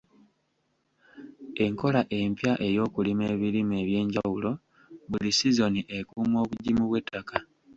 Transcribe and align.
Enkola 1.65 2.01
empya 2.17 2.53
ey'okulima 2.67 3.23
ebirime 3.33 3.75
eby'enjawulo 3.83 4.49
buli 5.09 5.29
sizoni 5.37 5.81
ekuuma 5.97 6.37
obugimu 6.43 6.83
bw'ettaka. 6.89 7.37